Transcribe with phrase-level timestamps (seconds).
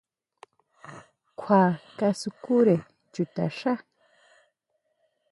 [1.39, 1.61] Kjua
[1.97, 2.75] kasukúre
[3.13, 3.73] chuta xá.